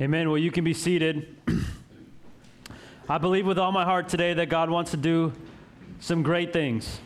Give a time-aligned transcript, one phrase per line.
[0.00, 0.28] Amen.
[0.28, 1.36] Well, you can be seated.
[3.08, 5.32] I believe with all my heart today that God wants to do
[6.00, 6.98] some great things.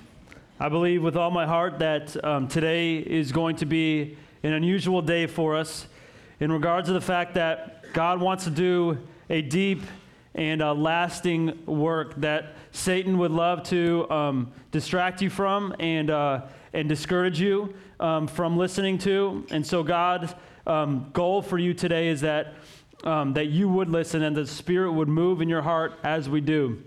[0.59, 5.03] I believe with all my heart that um, today is going to be an unusual
[5.03, 5.87] day for us
[6.41, 8.97] in regards to the fact that God wants to do
[9.29, 9.83] a deep
[10.35, 16.41] and a lasting work that Satan would love to um, distract you from and, uh,
[16.73, 19.45] and discourage you um, from listening to.
[19.51, 20.35] And so, God's
[20.67, 22.55] um, goal for you today is that
[23.05, 26.41] um, that you would listen and the Spirit would move in your heart as we
[26.41, 26.83] do.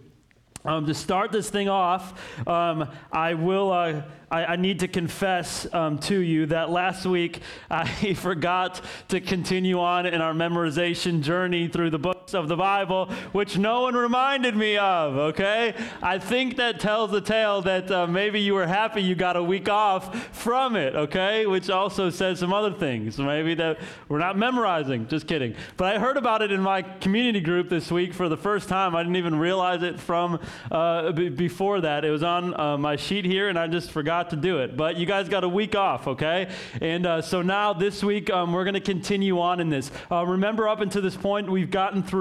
[0.63, 2.13] Um, to start this thing off,
[2.47, 3.71] um, I will.
[3.71, 9.19] Uh, I, I, need to confess um, to you that last week I forgot to
[9.19, 11.99] continue on in our memorization journey through the
[12.31, 15.17] books of the Bible, which no one reminded me of.
[15.17, 19.35] Okay, I think that tells the tale that uh, maybe you were happy you got
[19.35, 20.95] a week off from it.
[20.95, 23.17] Okay, which also says some other things.
[23.17, 25.07] Maybe that we're not memorizing.
[25.07, 25.55] Just kidding.
[25.77, 28.95] But I heard about it in my community group this week for the first time.
[28.95, 30.39] I didn't even realize it from
[30.71, 32.05] uh, b- before that.
[32.05, 34.77] It was on uh, my sheet here, and I just forgot to do it.
[34.77, 36.49] But you guys got a week off, okay?
[36.81, 39.91] And uh, so now this week um, we're going to continue on in this.
[40.09, 42.20] Uh, remember, up until this point, we've gotten through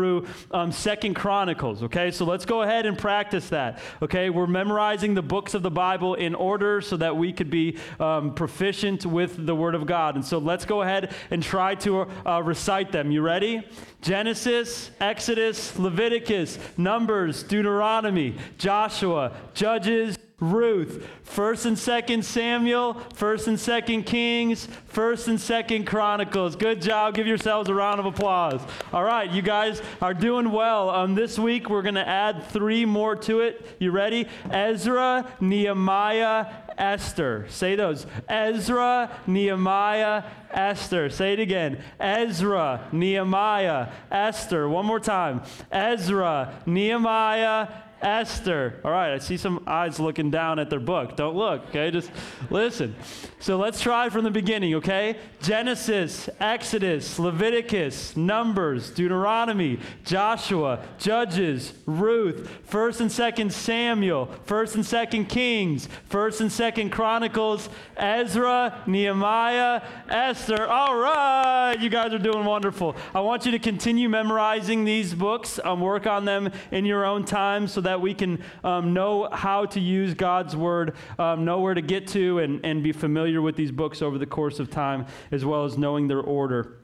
[0.50, 2.10] um, Second Chronicles, okay?
[2.10, 4.30] So let's go ahead and practice that, okay?
[4.30, 8.34] We're memorizing the books of the Bible in order so that we could be um,
[8.34, 10.14] proficient with the Word of God.
[10.14, 13.10] And so let's go ahead and try to uh, recite them.
[13.10, 13.66] You ready?
[14.02, 24.06] Genesis, Exodus, Leviticus, Numbers, Deuteronomy, Joshua, Judges, Ruth, 1st and 2nd Samuel, 1st and 2nd
[24.06, 26.56] Kings, 1st and 2nd Chronicles.
[26.56, 27.14] Good job.
[27.14, 28.62] Give yourselves a round of applause.
[28.92, 30.88] All right, you guys are doing well.
[30.90, 33.76] Um, this week we're going to add three more to it.
[33.78, 34.26] You ready?
[34.50, 36.46] Ezra, Nehemiah,
[36.78, 37.46] Esther.
[37.50, 38.06] Say those.
[38.26, 41.10] Ezra, Nehemiah, Esther.
[41.10, 41.82] Say it again.
[42.00, 44.68] Ezra, Nehemiah, Esther.
[44.68, 45.42] One more time.
[45.70, 47.68] Ezra, Nehemiah,
[48.02, 48.80] Esther.
[48.84, 51.16] All right, I see some eyes looking down at their book.
[51.16, 51.90] Don't look, okay?
[51.90, 52.10] Just
[52.50, 52.94] listen.
[53.40, 55.16] So let's try from the beginning, okay?
[55.42, 65.28] Genesis, Exodus, Leviticus, Numbers, Deuteronomy, Joshua, Judges, Ruth, 1st and 2nd Samuel, 1st and 2nd
[65.28, 70.66] Kings, 1st and 2nd Chronicles, Ezra, Nehemiah, Esther.
[70.66, 72.94] All right, you guys are doing wonderful.
[73.14, 77.24] I want you to continue memorizing these books, um, work on them in your own
[77.24, 81.58] time so that that we can um, know how to use God's word, um, know
[81.58, 84.70] where to get to, and, and be familiar with these books over the course of
[84.70, 86.76] time, as well as knowing their order.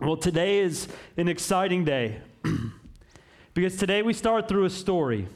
[0.00, 2.20] Well, today is an exciting day
[3.54, 5.28] because today we start through a story,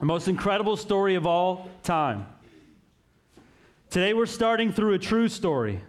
[0.00, 2.26] the most incredible story of all time.
[3.90, 5.80] Today we're starting through a true story.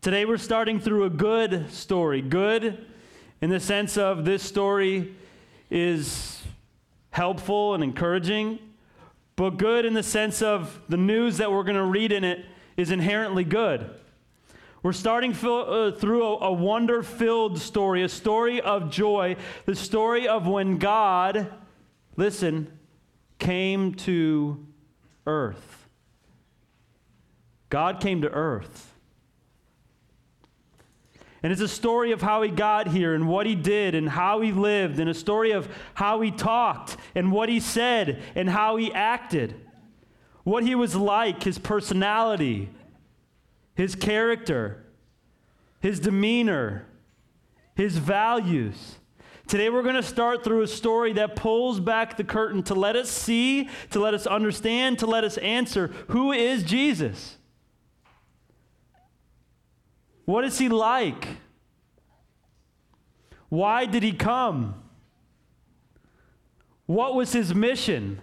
[0.00, 2.22] Today we're starting through a good story.
[2.22, 2.86] Good
[3.42, 5.14] in the sense of this story
[5.70, 6.37] is
[7.18, 8.60] helpful and encouraging,
[9.34, 12.46] but good in the sense of the news that we're going to read in it
[12.76, 13.90] is inherently good.
[14.84, 19.34] We're starting uh, through a, a wonder filled story, a story of joy,
[19.64, 21.52] the story of when God,
[22.16, 22.78] listen,
[23.40, 24.64] came to
[25.26, 25.88] earth.
[27.68, 28.94] God came to earth.
[31.42, 34.40] And it's a story of how he got here and what he did and how
[34.40, 38.76] he lived, and a story of how he talked and what he said and how
[38.76, 39.54] he acted,
[40.42, 42.68] what he was like, his personality,
[43.74, 44.84] his character,
[45.80, 46.86] his demeanor,
[47.76, 48.96] his values.
[49.46, 52.96] Today, we're going to start through a story that pulls back the curtain to let
[52.96, 57.37] us see, to let us understand, to let us answer who is Jesus?
[60.28, 61.26] What is he like?
[63.48, 64.74] Why did he come?
[66.84, 68.20] What was his mission?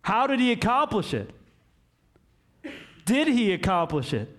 [0.00, 1.34] How did he accomplish it?
[3.04, 4.33] Did he accomplish it?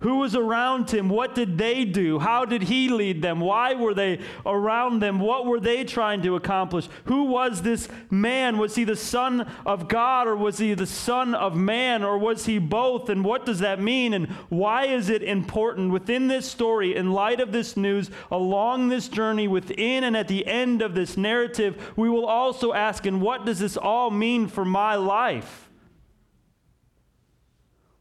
[0.00, 1.10] Who was around him?
[1.10, 2.18] What did they do?
[2.18, 3.38] How did he lead them?
[3.38, 5.20] Why were they around them?
[5.20, 6.88] What were they trying to accomplish?
[7.04, 8.56] Who was this man?
[8.56, 12.46] Was he the Son of God or was he the Son of man or was
[12.46, 13.10] he both?
[13.10, 14.14] And what does that mean?
[14.14, 19.06] And why is it important within this story, in light of this news, along this
[19.06, 21.92] journey, within and at the end of this narrative?
[21.94, 25.68] We will also ask, and what does this all mean for my life?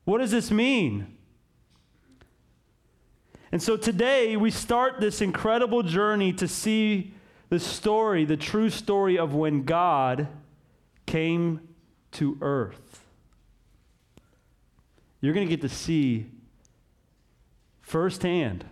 [0.05, 1.18] What does this mean?
[3.51, 7.13] And so today we start this incredible journey to see
[7.49, 10.27] the story, the true story of when God
[11.05, 11.61] came
[12.11, 13.03] to earth.
[15.21, 16.27] You're going to get to see
[17.81, 18.65] firsthand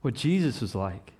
[0.00, 1.12] what Jesus was like.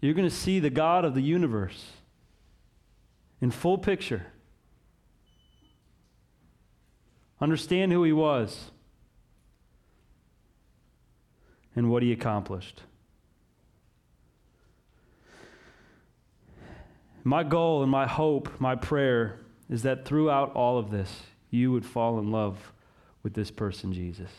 [0.00, 1.92] You're going to see the God of the universe
[3.40, 4.31] in full picture.
[7.42, 8.70] Understand who he was
[11.74, 12.82] and what he accomplished.
[17.24, 21.84] My goal and my hope, my prayer is that throughout all of this, you would
[21.84, 22.72] fall in love
[23.24, 24.30] with this person, Jesus.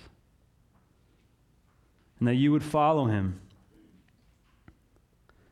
[2.19, 3.41] And that you would follow him,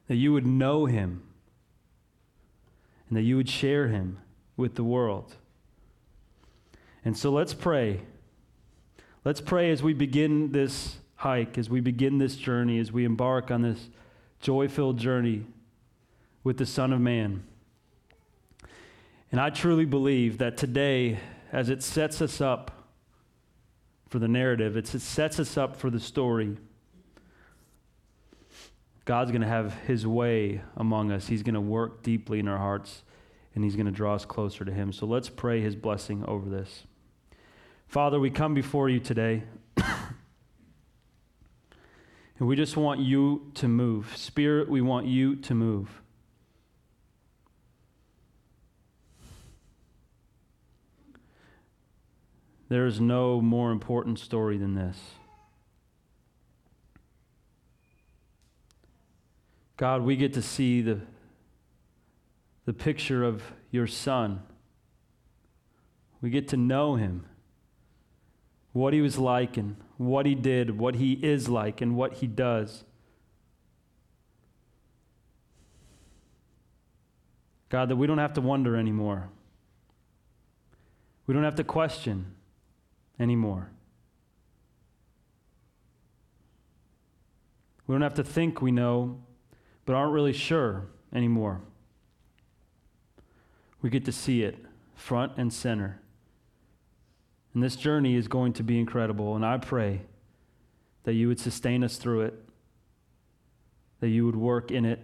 [0.07, 1.21] that you would know him,
[3.09, 4.19] and that you would share him
[4.55, 5.35] with the world.
[7.03, 8.01] And so let's pray.
[9.23, 13.51] Let's pray as we begin this hike, as we begin this journey, as we embark
[13.51, 13.89] on this
[14.39, 15.45] joy filled journey
[16.43, 17.43] with the Son of Man.
[19.31, 21.19] And I truly believe that today,
[21.51, 22.71] as it sets us up
[24.09, 26.57] for the narrative, it sets us up for the story.
[29.05, 31.27] God's going to have his way among us.
[31.27, 33.03] He's going to work deeply in our hearts,
[33.55, 34.91] and he's going to draw us closer to him.
[34.91, 36.83] So let's pray his blessing over this.
[37.91, 39.43] Father, we come before you today.
[39.75, 39.85] and
[42.39, 44.15] we just want you to move.
[44.15, 46.01] Spirit, we want you to move.
[52.69, 54.97] There is no more important story than this.
[59.75, 61.01] God, we get to see the,
[62.63, 64.43] the picture of your Son.
[66.21, 67.25] We get to know him,
[68.73, 72.27] what he was like, and what he did, what he is like, and what he
[72.27, 72.83] does.
[77.69, 79.29] God, that we don't have to wonder anymore.
[81.25, 82.33] We don't have to question
[83.17, 83.69] anymore.
[87.87, 89.21] We don't have to think we know,
[89.85, 91.61] but aren't really sure anymore.
[93.81, 96.00] We get to see it front and center.
[97.53, 99.35] And this journey is going to be incredible.
[99.35, 100.01] And I pray
[101.03, 102.33] that you would sustain us through it,
[103.99, 105.01] that you would work in it.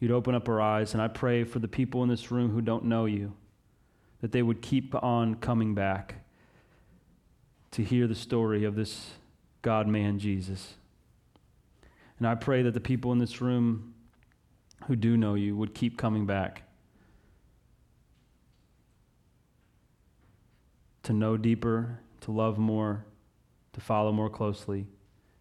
[0.00, 0.92] You'd open up our eyes.
[0.92, 3.34] And I pray for the people in this room who don't know you
[4.20, 6.14] that they would keep on coming back
[7.70, 9.10] to hear the story of this
[9.60, 10.74] God man, Jesus.
[12.18, 13.92] And I pray that the people in this room
[14.86, 16.62] who do know you would keep coming back
[21.04, 23.04] to know deeper, to love more,
[23.72, 24.86] to follow more closely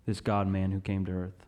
[0.05, 1.45] this God man who came to earth.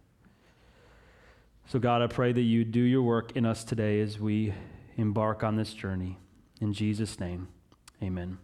[1.68, 4.54] So, God, I pray that you do your work in us today as we
[4.98, 6.18] embark on this journey.
[6.62, 7.48] In Jesus' name,
[8.02, 8.38] amen.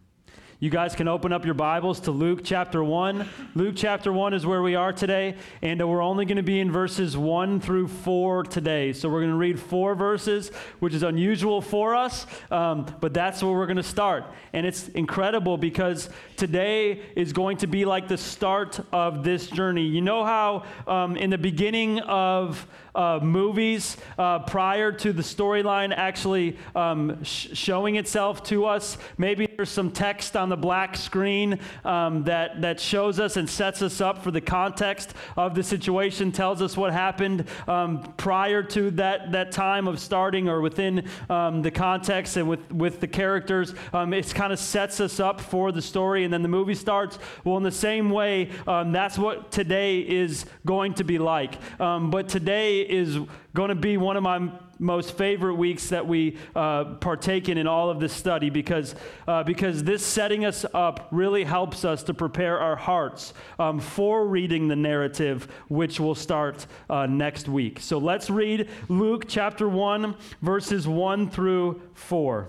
[0.62, 3.28] You guys can open up your Bibles to Luke chapter 1.
[3.56, 6.72] Luke chapter 1 is where we are today, and we're only going to be in
[6.72, 8.94] verses 1 through 4 today.
[8.94, 13.42] So we're going to read four verses, which is unusual for us, um, but that's
[13.42, 14.26] where we're going to start.
[14.54, 19.88] And it's incredible because today is going to be like the start of this journey.
[19.88, 25.94] You know how um, in the beginning of uh, movies uh, prior to the storyline
[25.96, 28.98] actually um, sh- showing itself to us.
[29.18, 33.82] Maybe there's some text on the black screen um, that, that shows us and sets
[33.82, 38.92] us up for the context of the situation, tells us what happened um, prior to
[38.92, 43.74] that, that time of starting or within um, the context and with, with the characters.
[43.94, 47.20] Um, it kind of sets us up for the story, and then the movie starts.
[47.44, 51.56] Well, in the same way, um, that's what today is going to be like.
[51.78, 53.20] but today, is
[53.54, 57.68] going to be one of my most favorite weeks that we uh, partake in in
[57.68, 58.96] all of this study because,
[59.28, 64.26] uh, because this setting us up really helps us to prepare our hearts um, for
[64.26, 67.80] reading the narrative, which will start uh, next week.
[67.80, 72.48] So let's read Luke chapter 1, verses 1 through 4.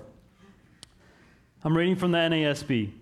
[1.65, 2.93] I'm reading from the NASB.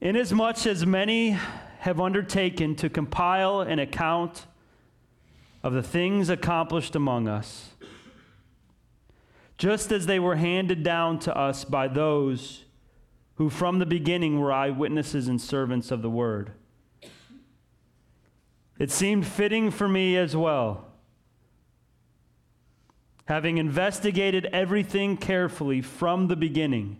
[0.00, 1.36] Inasmuch as many
[1.80, 4.46] have undertaken to compile an account
[5.62, 7.70] of the things accomplished among us,
[9.58, 12.64] just as they were handed down to us by those
[13.36, 16.52] who from the beginning were eyewitnesses and servants of the word.
[18.78, 20.88] It seemed fitting for me as well,
[23.26, 26.98] having investigated everything carefully from the beginning,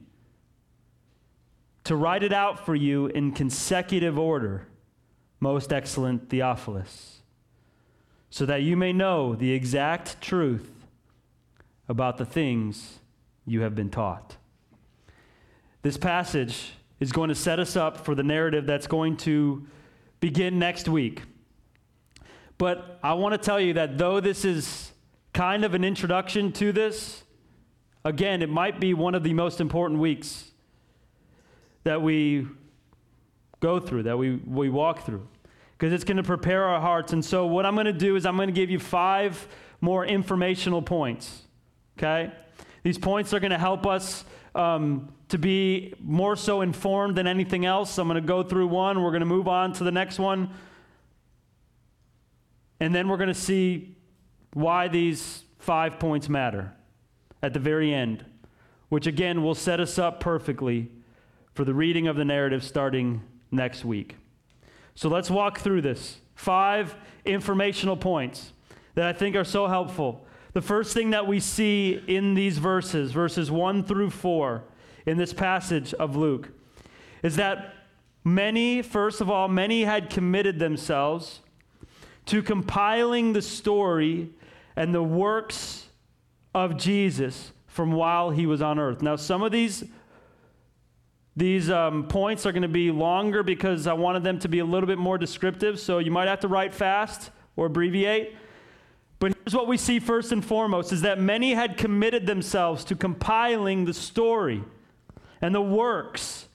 [1.84, 4.68] to write it out for you in consecutive order,
[5.40, 7.21] most excellent Theophilus
[8.32, 10.86] so that you may know the exact truth
[11.86, 12.98] about the things
[13.44, 14.36] you have been taught.
[15.82, 19.66] this passage is going to set us up for the narrative that's going to
[20.20, 21.22] begin next week.
[22.56, 24.92] But I want to tell you that though this is
[25.34, 27.24] kind of an introduction to this,
[28.02, 30.52] again, it might be one of the most important weeks
[31.84, 32.46] that we
[33.60, 35.28] go through, that we, we walk through,
[35.82, 37.12] because it's going to prepare our hearts.
[37.12, 39.48] And so, what I'm going to do is I'm going to give you five
[39.80, 41.42] more informational points,
[41.98, 42.30] okay?
[42.84, 44.24] These points are going to help us
[44.54, 47.98] um, to be more so informed than anything else.
[47.98, 50.50] I'm going to go through one, we're going to move on to the next one.
[52.78, 53.96] And then we're going to see
[54.52, 56.72] why these five points matter
[57.42, 58.24] at the very end,
[58.88, 60.92] which again will set us up perfectly
[61.54, 63.20] for the reading of the narrative starting
[63.50, 64.14] next week.
[64.94, 66.18] So let's walk through this.
[66.34, 66.94] Five
[67.24, 68.52] informational points
[68.94, 70.26] that I think are so helpful.
[70.52, 74.64] The first thing that we see in these verses, verses 1 through 4,
[75.06, 76.50] in this passage of Luke,
[77.22, 77.74] is that
[78.24, 81.40] many, first of all, many had committed themselves
[82.26, 84.30] to compiling the story
[84.76, 85.86] and the works
[86.54, 89.00] of Jesus from while he was on earth.
[89.00, 89.84] Now, some of these
[91.36, 94.64] these um, points are going to be longer because I wanted them to be a
[94.64, 98.36] little bit more descriptive, so you might have to write fast or abbreviate.
[99.18, 102.96] But here's what we see first and foremost is that many had committed themselves to
[102.96, 104.62] compiling the story
[105.40, 106.48] and the works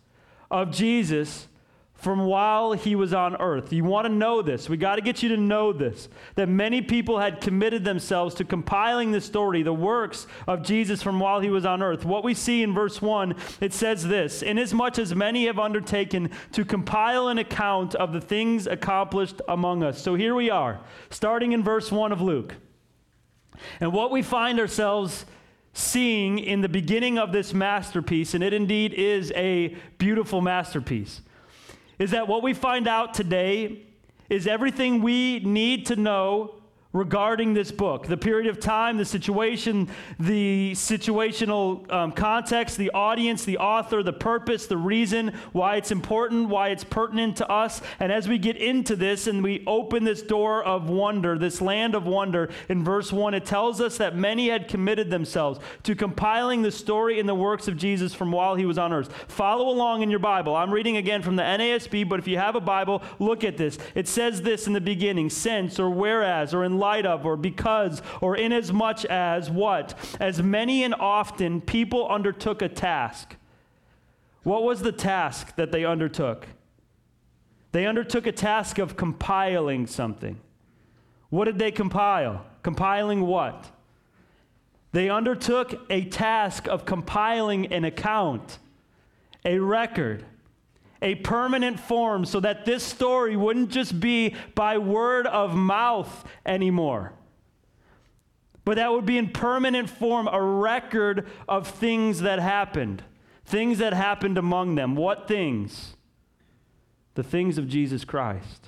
[0.51, 1.47] of Jesus
[1.97, 3.73] from while he was on earth.
[3.73, 4.69] You want to know this.
[4.69, 8.45] We got to get you to know this that many people had committed themselves to
[8.45, 12.05] compiling the story, the works of Jesus from while he was on earth.
[12.05, 16.63] What we see in verse 1, it says this Inasmuch as many have undertaken to
[16.63, 19.99] compile an account of the things accomplished among us.
[20.01, 22.53] So here we are, starting in verse 1 of Luke.
[23.79, 25.25] And what we find ourselves
[25.73, 31.21] seeing in the beginning of this masterpiece, and it indeed is a beautiful masterpiece
[31.99, 33.85] is that what we find out today
[34.29, 36.55] is everything we need to know
[36.97, 39.87] regarding this book the period of time, the situation,
[40.19, 46.49] the situational um, context, the audience, the author, the purpose, the reason why it's important,
[46.49, 47.81] why it's pertinent to us.
[47.99, 51.93] And as we get into this and we open this door of wonder, this land
[51.93, 56.61] of wonder, in verse 1, it tells us that many had committed themselves to compiling
[56.61, 59.13] the story and the works of Jesus from while he was on earth.
[59.27, 60.55] Follow along in your Bible.
[60.55, 63.77] I'm reading again from the NASB, but if you have a Bible, look at this.
[63.93, 68.01] It says this in the beginning since or whereas or in light of, or because,
[68.21, 69.93] or inasmuch as what?
[70.19, 73.35] As many and often people undertook a task.
[74.43, 76.47] What was the task that they undertook?
[77.73, 80.39] They undertook a task of compiling something.
[81.29, 82.45] What did they compile?
[82.63, 83.71] Compiling what?
[84.93, 88.59] They undertook a task of compiling an account,
[89.43, 90.25] a record
[91.01, 97.13] a permanent form so that this story wouldn't just be by word of mouth anymore,
[98.65, 103.03] but that would be in permanent form a record of things that happened,
[103.45, 104.95] things that happened among them.
[104.95, 105.95] What things?
[107.13, 108.67] The things of Jesus Christ.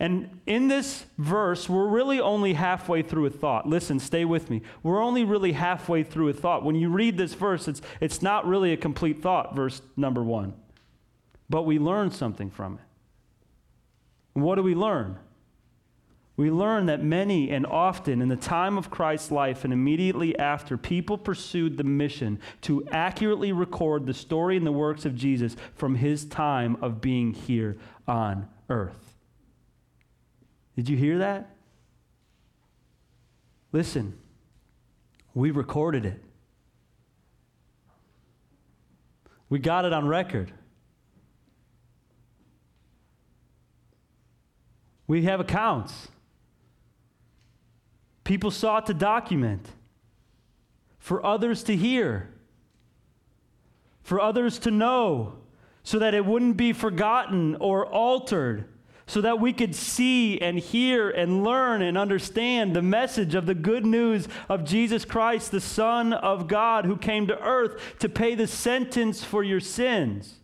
[0.00, 3.68] And in this verse, we're really only halfway through a thought.
[3.68, 4.62] Listen, stay with me.
[4.82, 6.64] We're only really halfway through a thought.
[6.64, 10.54] When you read this verse, it's, it's not really a complete thought, verse number one.
[11.50, 14.40] But we learn something from it.
[14.40, 15.18] What do we learn?
[16.36, 20.76] We learn that many and often in the time of Christ's life and immediately after,
[20.76, 25.96] people pursued the mission to accurately record the story and the works of Jesus from
[25.96, 27.76] his time of being here
[28.06, 29.07] on earth.
[30.78, 31.56] Did you hear that?
[33.72, 34.16] Listen,
[35.34, 36.22] we recorded it.
[39.48, 40.52] We got it on record.
[45.08, 46.06] We have accounts.
[48.22, 49.66] People sought to document
[51.00, 52.28] for others to hear,
[54.04, 55.40] for others to know,
[55.82, 58.68] so that it wouldn't be forgotten or altered
[59.08, 63.54] so that we could see and hear and learn and understand the message of the
[63.54, 68.36] good news of Jesus Christ, the Son of God, who came to earth to pay
[68.36, 70.36] the sentence for your sins.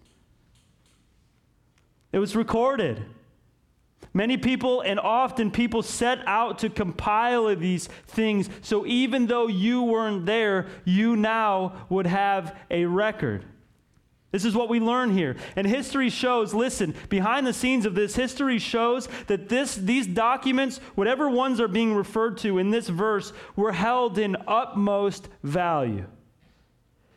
[2.11, 3.05] It was recorded.
[4.15, 9.83] Many people and often people set out to compile these things so even though you
[9.83, 13.45] weren't there, you now would have a record.
[14.35, 15.37] This is what we learn here.
[15.55, 20.79] And history shows, listen, behind the scenes of this, history shows that this, these documents,
[20.97, 26.05] whatever ones are being referred to in this verse, were held in utmost value.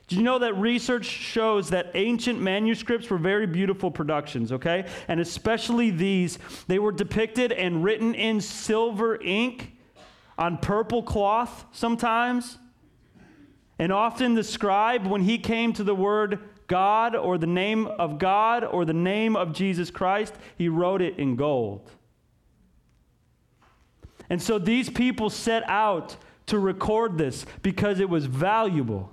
[0.08, 4.88] Do you know that research shows that ancient manuscripts were very beautiful productions, okay?
[5.08, 9.72] And especially these, they were depicted and written in silver ink
[10.38, 12.60] on purple cloth sometimes.
[13.80, 18.20] And often the scribe, when he came to the word God or the name of
[18.20, 21.90] God or the name of Jesus Christ, he wrote it in gold.
[24.30, 29.12] And so these people set out to record this because it was valuable.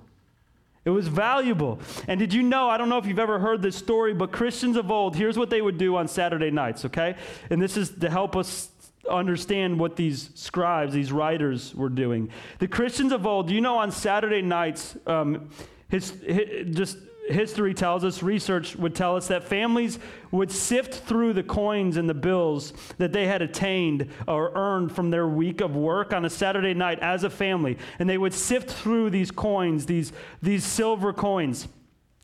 [0.83, 1.79] It was valuable.
[2.07, 4.77] And did you know, I don't know if you've ever heard this story, but Christians
[4.77, 7.15] of old, here's what they would do on Saturday nights, okay?
[7.49, 8.69] And this is to help us
[9.09, 12.29] understand what these scribes, these writers were doing.
[12.59, 15.49] The Christians of old, you know, on Saturday nights, um,
[15.89, 16.97] his, his, just
[17.27, 19.99] history tells us, research would tell us that families
[20.31, 25.09] would sift through the coins and the bills that they had attained or earned from
[25.09, 27.77] their week of work on a Saturday night as a family.
[27.99, 31.67] And they would sift through these coins, these, these silver coins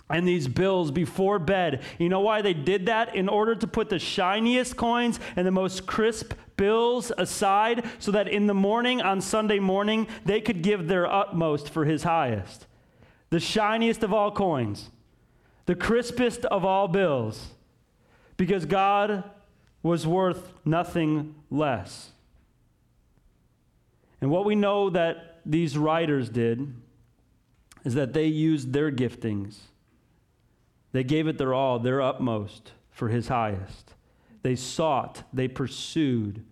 [0.10, 1.82] and these bills before bed.
[1.98, 3.16] You know why they did that?
[3.16, 8.28] In order to put the shiniest coins and the most crisp bills aside so that
[8.28, 12.68] in the morning, on Sunday morning, they could give their utmost for his highest
[13.32, 14.92] the shiniest of all coins,
[15.66, 17.52] the crispest of all bills,
[18.38, 19.24] because God
[19.82, 22.12] was worth nothing less.
[24.20, 26.76] And what we know that these writers did
[27.84, 29.58] is that they used their giftings.
[30.92, 33.96] They gave it their all, their utmost for his highest.
[34.44, 36.44] They sought, they pursued,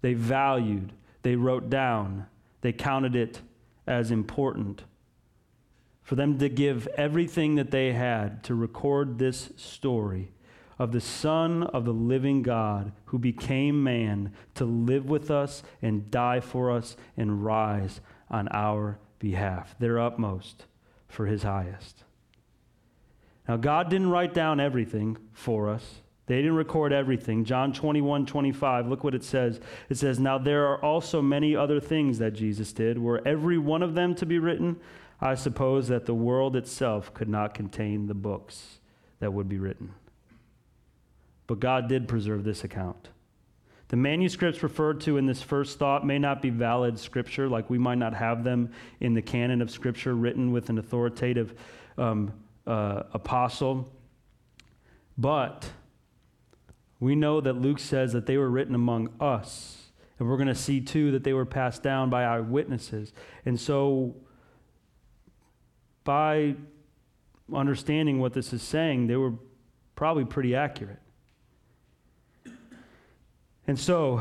[0.00, 2.26] they valued, they wrote down,
[2.62, 3.40] they counted it
[3.86, 4.84] as important
[6.04, 10.30] for them to give everything that they had to record this story
[10.78, 16.10] of the Son of the living God who became man to live with us and
[16.10, 20.66] die for us and rise on our behalf, their utmost
[21.08, 22.04] for his highest.
[23.48, 26.00] Now, God didn't write down everything for us.
[26.26, 27.44] They didn't record everything.
[27.44, 29.60] John 21, 25, look what it says.
[29.90, 32.98] It says, Now there are also many other things that Jesus did.
[32.98, 34.80] Were every one of them to be written?
[35.24, 38.78] I suppose that the world itself could not contain the books
[39.20, 39.94] that would be written.
[41.46, 43.08] But God did preserve this account.
[43.88, 47.78] The manuscripts referred to in this first thought may not be valid scripture, like we
[47.78, 51.54] might not have them in the canon of scripture written with an authoritative
[51.96, 52.30] um,
[52.66, 53.90] uh, apostle.
[55.16, 55.70] But
[57.00, 59.84] we know that Luke says that they were written among us.
[60.18, 63.12] And we're going to see, too, that they were passed down by eyewitnesses.
[63.46, 64.16] And so
[66.04, 66.54] by
[67.52, 69.34] understanding what this is saying, they were
[69.96, 71.00] probably pretty accurate.
[73.66, 74.20] And so,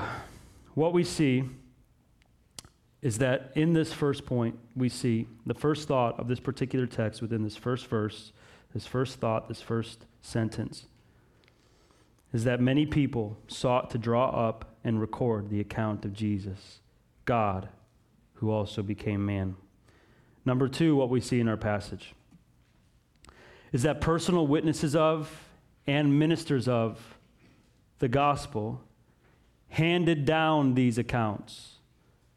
[0.74, 1.43] what we see
[3.02, 7.22] is that in this first point, we see the first thought of this particular text
[7.22, 8.32] within this first verse,
[8.74, 10.86] this first thought, this first sentence,
[12.32, 16.80] is that many people sought to draw up and record the account of Jesus,
[17.26, 17.67] God,
[18.36, 19.56] who also became man.
[20.46, 22.14] Number two, what we see in our passage
[23.72, 25.50] is that personal witnesses of
[25.88, 27.18] and ministers of
[28.00, 28.82] the gospel
[29.70, 31.78] handed down these accounts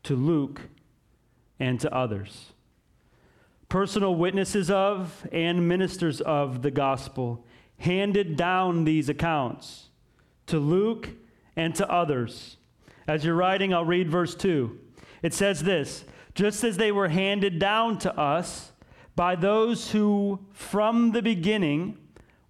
[0.02, 0.62] to Luke
[1.60, 2.52] and to others.
[3.68, 7.44] Personal witnesses of and ministers of the gospel
[7.78, 9.88] handed down these accounts
[10.46, 11.10] to Luke
[11.56, 12.56] and to others.
[13.08, 14.78] As you're writing, I'll read verse 2.
[15.22, 16.04] It says this
[16.36, 18.70] just as they were handed down to us
[19.16, 21.96] by those who, from the beginning,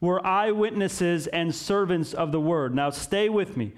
[0.00, 2.74] were eyewitnesses and servants of the word.
[2.74, 3.72] Now, stay with me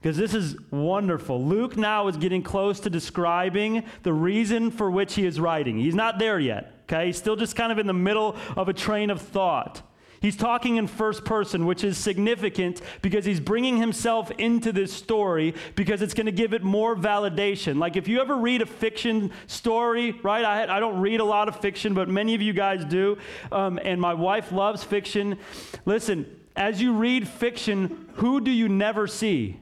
[0.00, 1.44] because this is wonderful.
[1.44, 5.76] Luke now is getting close to describing the reason for which he is writing.
[5.76, 7.06] He's not there yet, okay?
[7.06, 9.82] He's still just kind of in the middle of a train of thought.
[10.20, 15.54] He's talking in first person, which is significant because he's bringing himself into this story
[15.76, 17.78] because it's going to give it more validation.
[17.78, 20.44] Like if you ever read a fiction story, right?
[20.44, 23.16] I, I don't read a lot of fiction, but many of you guys do.
[23.50, 25.38] Um, and my wife loves fiction.
[25.86, 29.58] Listen, as you read fiction, who do you never see?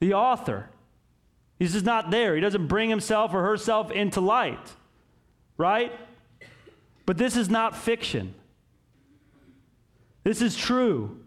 [0.00, 0.70] The author.
[1.58, 2.34] He's just not there.
[2.34, 4.72] He doesn't bring himself or herself into light,
[5.58, 5.92] right?
[7.04, 8.34] But this is not fiction.
[10.24, 11.20] This is true.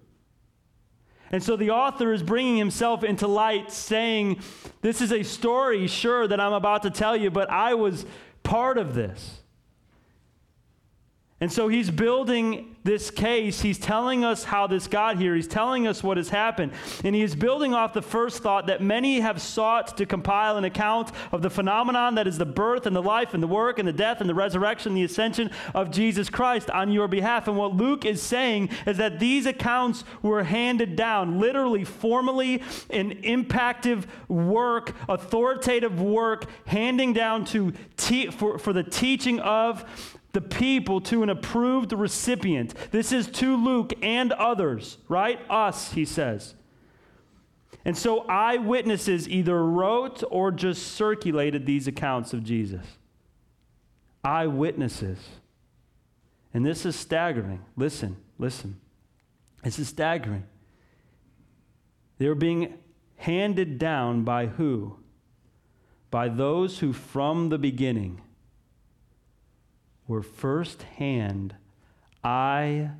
[1.31, 4.41] And so the author is bringing himself into light, saying,
[4.81, 8.05] This is a story, sure, that I'm about to tell you, but I was
[8.43, 9.41] part of this.
[11.39, 13.62] And so he's building this case.
[13.62, 15.36] He's telling us how this got here.
[15.36, 16.71] He's telling us what has happened.
[17.04, 20.63] And he is building off the first thought that many have sought to compile an
[20.63, 23.88] account of the phenomenon that is the birth and the life and the work and
[23.88, 27.47] the death and the resurrection and the ascension of Jesus Christ on your behalf.
[27.47, 33.12] And what Luke is saying is that these accounts were handed down, literally, formally, in
[33.21, 39.86] impactive work, authoritative work, handing down to te- for, for the teaching of
[40.33, 42.73] the people to an approved recipient.
[42.91, 45.39] This is to Luke and others, right?
[45.49, 46.55] Us, he says.
[47.85, 52.85] And so eyewitnesses either wrote or just circulated these accounts of Jesus.
[54.23, 55.19] Eyewitnesses.
[56.53, 57.63] And this is staggering.
[57.75, 58.79] Listen, listen.
[59.63, 60.43] This is staggering.
[62.17, 62.73] They were being
[63.17, 64.97] handed down by who?
[66.11, 68.21] By those who from the beginning
[70.07, 71.55] were firsthand
[72.23, 72.91] eye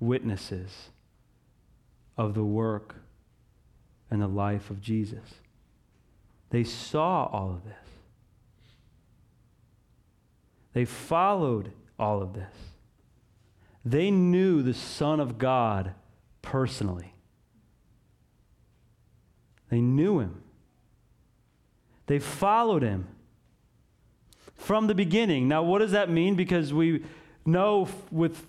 [0.00, 0.90] witnesses
[2.16, 2.96] of the work
[4.10, 5.34] and the life of Jesus.
[6.50, 7.74] They saw all of this.
[10.72, 12.54] They followed all of this.
[13.84, 15.94] They knew the Son of God
[16.42, 17.14] personally.
[19.70, 20.42] They knew him.
[22.06, 23.08] They followed him
[24.56, 25.48] from the beginning.
[25.48, 26.34] Now, what does that mean?
[26.34, 27.04] Because we
[27.44, 28.46] know with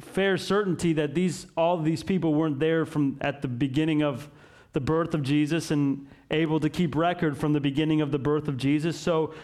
[0.00, 4.28] fair certainty that these all these people weren't there from at the beginning of
[4.72, 8.48] the birth of Jesus and able to keep record from the beginning of the birth
[8.48, 8.98] of Jesus.
[8.98, 9.34] So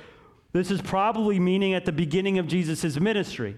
[0.53, 3.57] this is probably meaning at the beginning of Jesus' ministry.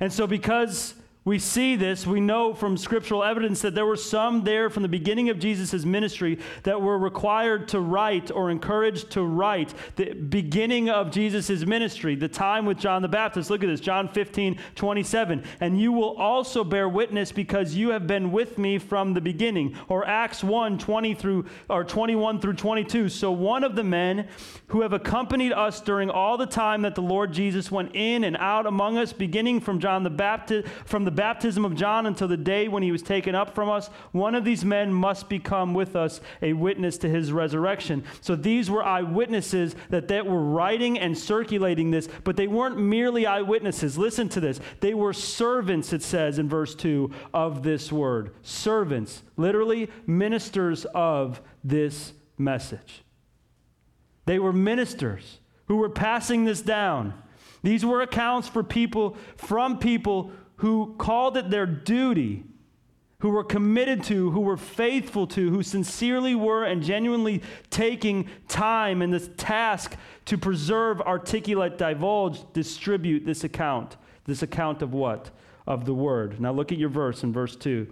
[0.00, 4.44] And so because we see this, we know from scriptural evidence that there were some
[4.44, 9.22] there from the beginning of Jesus' ministry that were required to write or encouraged to
[9.22, 13.48] write the beginning of Jesus' ministry, the time with John the Baptist.
[13.48, 15.44] Look at this, John 15, 27.
[15.60, 19.76] And you will also bear witness because you have been with me from the beginning.
[19.88, 23.08] Or Acts 1, 20 through, or 21 through 22.
[23.08, 24.28] So one of the men
[24.66, 28.36] who have accompanied us during all the time that the Lord Jesus went in and
[28.36, 32.36] out among us, beginning from John the Baptist, from the baptism of John until the
[32.36, 35.96] day when he was taken up from us, one of these men must become with
[35.96, 38.04] us a witness to his resurrection.
[38.20, 43.26] So these were eyewitnesses that they were writing and circulating this, but they weren't merely
[43.26, 43.96] eyewitnesses.
[43.96, 44.60] Listen to this.
[44.80, 48.34] They were servants, it says in verse 2 of this word.
[48.42, 53.02] Servants, literally ministers of this message.
[54.26, 57.14] They were ministers who were passing this down.
[57.62, 62.44] These were accounts for people from people who called it their duty,
[63.18, 69.00] who were committed to, who were faithful to, who sincerely were and genuinely taking time
[69.00, 73.96] in this task to preserve, articulate, divulge, distribute this account.
[74.26, 75.30] This account of what?
[75.66, 76.40] Of the word.
[76.40, 77.88] Now look at your verse in verse 2.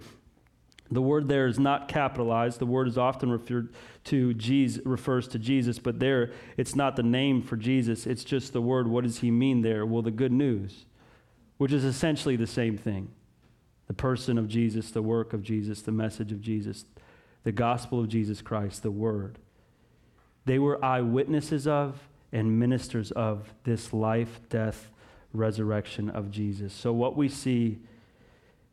[0.91, 2.59] The word there is not capitalized.
[2.59, 3.73] The word is often referred
[4.05, 8.05] to Jesus, refers to Jesus, but there it's not the name for Jesus.
[8.05, 8.87] It's just the word.
[8.87, 9.85] What does he mean there?
[9.85, 10.85] Well, the good news
[11.57, 13.09] which is essentially the same thing
[13.87, 16.85] the person of Jesus, the work of Jesus, the message of Jesus,
[17.43, 19.39] the gospel of Jesus Christ, the word.
[20.45, 21.99] They were eyewitnesses of
[22.31, 24.89] and ministers of this life, death,
[25.33, 26.73] resurrection of Jesus.
[26.73, 27.79] So, what we see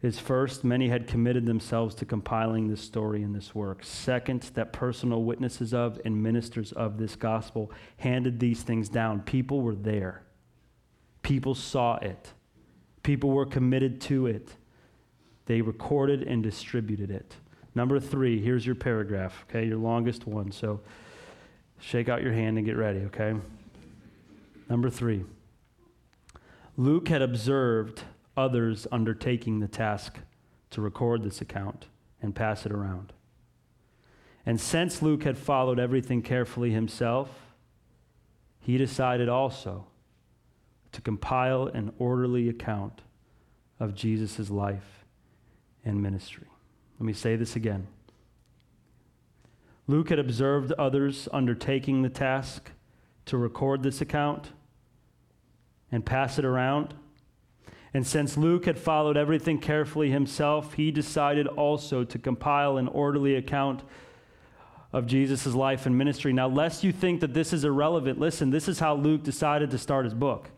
[0.03, 3.85] is first, many had committed themselves to compiling this story and this work.
[3.85, 9.21] Second, that personal witnesses of and ministers of this gospel handed these things down.
[9.21, 10.23] People were there,
[11.23, 12.33] people saw it.
[13.11, 14.51] People were committed to it.
[15.47, 17.35] They recorded and distributed it.
[17.75, 20.53] Number three, here's your paragraph, okay, your longest one.
[20.53, 20.81] So
[21.81, 23.35] shake out your hand and get ready, okay?
[24.69, 25.25] Number three,
[26.77, 28.05] Luke had observed
[28.37, 30.21] others undertaking the task
[30.71, 31.87] to record this account
[32.23, 33.13] and pass it around.
[34.47, 37.29] And since Luke had followed everything carefully himself,
[38.61, 39.87] he decided also
[40.93, 43.03] to compile an orderly account
[43.79, 45.05] of Jesus' life
[45.85, 46.47] and ministry.
[46.99, 47.87] Let me say this again.
[49.87, 52.71] Luke had observed others undertaking the task
[53.27, 54.53] to record this account
[55.91, 56.95] and pass it around.
[57.93, 63.35] And since Luke had followed everything carefully himself, he decided also to compile an orderly
[63.35, 63.83] account
[64.93, 66.33] of Jesus' life and ministry.
[66.33, 69.79] Now, lest you think that this is irrelevant, listen, this is how Luke decided to
[69.79, 70.51] start his book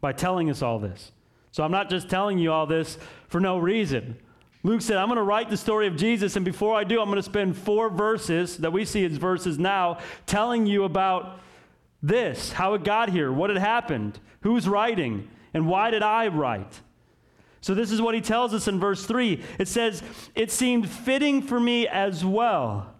[0.00, 1.12] by telling us all this.
[1.52, 4.16] So I'm not just telling you all this for no reason.
[4.62, 7.06] Luke said, I'm going to write the story of Jesus, and before I do, I'm
[7.06, 11.38] going to spend four verses that we see as verses now telling you about
[12.02, 15.28] this, how it got here, what had happened, who's writing.
[15.54, 16.80] And why did I write?
[17.60, 19.42] So, this is what he tells us in verse 3.
[19.58, 20.02] It says,
[20.34, 22.92] It seemed fitting for me as well,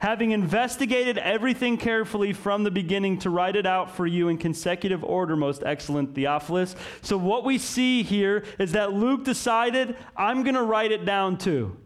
[0.00, 5.04] having investigated everything carefully from the beginning, to write it out for you in consecutive
[5.04, 6.74] order, most excellent Theophilus.
[7.02, 11.38] So, what we see here is that Luke decided, I'm going to write it down
[11.38, 11.76] too.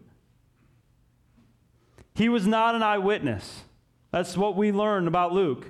[2.15, 3.63] He was not an eyewitness.
[4.11, 5.67] That's what we learn about Luke.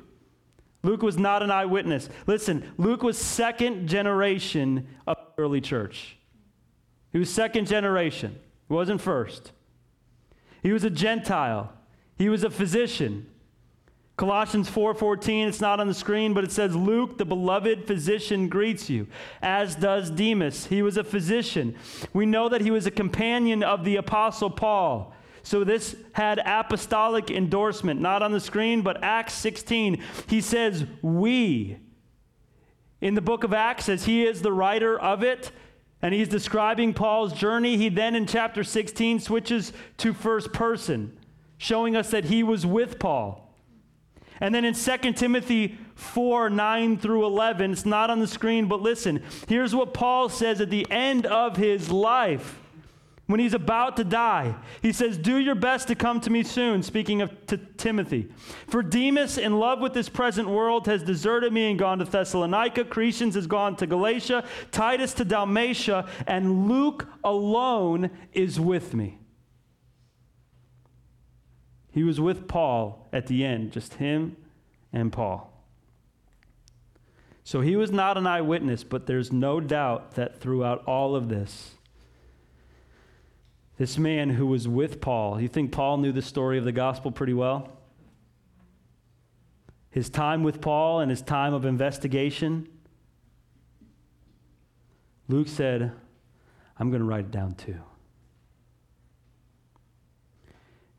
[0.84, 2.10] Luke was not an eyewitness.
[2.28, 6.18] Listen, Luke was second generation of early church.
[7.12, 8.40] He was second generation.
[8.68, 9.52] He wasn't first.
[10.62, 11.75] He was a Gentile.
[12.18, 13.28] He was a physician.
[14.18, 18.90] Colossians 4:14, it's not on the screen, but it says Luke, the beloved physician greets
[18.90, 19.08] you,
[19.42, 20.68] as does Demas.
[20.68, 21.76] He was a physician.
[22.14, 25.14] We know that he was a companion of the apostle Paul.
[25.44, 30.02] So this had apostolic endorsement, not on the screen, but Acts 16.
[30.28, 31.78] He says, "We."
[33.02, 35.52] In the book of Acts as he is the writer of it,
[36.02, 37.76] and he's describing Paul's journey.
[37.76, 41.18] He then, in chapter 16, switches to first person,
[41.58, 43.42] showing us that he was with Paul.
[44.42, 48.82] And then in 2 Timothy 4 9 through 11, it's not on the screen, but
[48.82, 49.24] listen.
[49.48, 52.60] Here's what Paul says at the end of his life
[53.28, 54.56] when he's about to die.
[54.82, 58.30] He says, Do your best to come to me soon, speaking of to Timothy.
[58.68, 62.84] For Demas, in love with this present world, has deserted me and gone to Thessalonica.
[62.84, 69.18] Crescens has gone to Galatia, Titus to Dalmatia, and Luke alone is with me.
[71.96, 74.36] He was with Paul at the end, just him
[74.92, 75.54] and Paul.
[77.46, 81.76] So he was not an eyewitness, but there's no doubt that throughout all of this,
[83.78, 87.12] this man who was with Paul, you think Paul knew the story of the gospel
[87.12, 87.78] pretty well?
[89.90, 92.68] His time with Paul and his time of investigation.
[95.30, 95.94] Luke said,
[96.78, 97.80] I'm going to write it down too.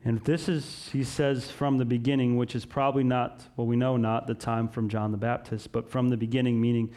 [0.07, 3.97] And this is, he says, from the beginning, which is probably not, well, we know
[3.97, 6.91] not the time from John the Baptist, but from the beginning, meaning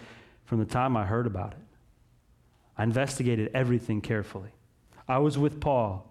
[0.44, 1.58] from the time I heard about it.
[2.78, 4.50] I investigated everything carefully.
[5.08, 6.08] I was with Paul.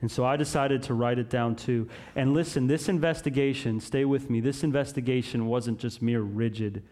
[0.00, 1.88] And so I decided to write it down too.
[2.16, 6.82] And listen, this investigation, stay with me, this investigation wasn't just mere rigid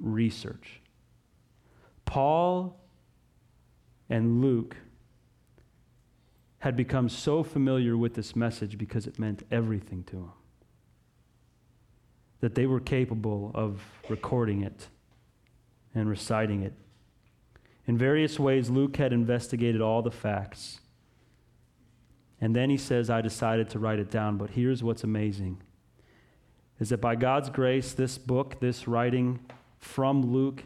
[0.00, 0.80] research.
[2.06, 2.80] Paul
[4.08, 4.74] and Luke
[6.60, 10.32] had become so familiar with this message because it meant everything to them
[12.40, 14.88] that they were capable of recording it
[15.94, 16.72] and reciting it
[17.88, 20.80] in various ways, Luke had investigated all the facts.
[22.38, 24.36] And then he says, I decided to write it down.
[24.36, 25.62] But here's what's amazing
[26.78, 29.40] is that by God's grace, this book, this writing
[29.78, 30.62] from Luke,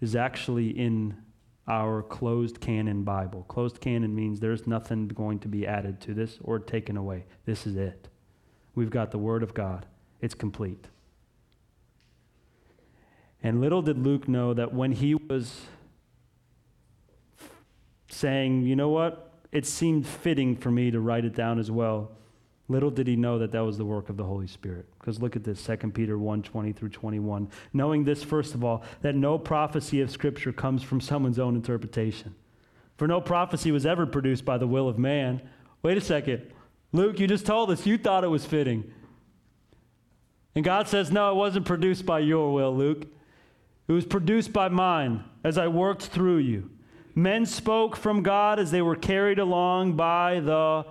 [0.00, 1.16] is actually in
[1.68, 3.44] our closed canon Bible.
[3.48, 7.24] Closed canon means there's nothing going to be added to this or taken away.
[7.44, 8.08] This is it.
[8.74, 9.86] We've got the Word of God,
[10.20, 10.86] it's complete.
[13.42, 15.62] And little did Luke know that when he was
[18.08, 19.32] saying, you know what?
[19.52, 22.12] It seemed fitting for me to write it down as well.
[22.68, 24.86] Little did he know that that was the work of the Holy Spirit.
[24.98, 27.48] Because look at this, 2 Peter 1 20 through 21.
[27.72, 32.34] Knowing this, first of all, that no prophecy of Scripture comes from someone's own interpretation.
[32.96, 35.42] For no prophecy was ever produced by the will of man.
[35.82, 36.50] Wait a second.
[36.92, 38.92] Luke, you just told us you thought it was fitting.
[40.56, 43.06] And God says, No, it wasn't produced by your will, Luke.
[43.86, 46.70] It was produced by mine as I worked through you.
[47.14, 50.84] Men spoke from God as they were carried along by the